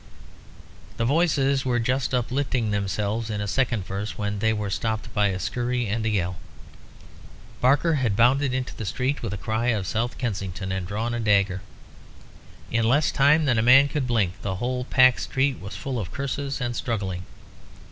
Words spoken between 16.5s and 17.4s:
and struggling.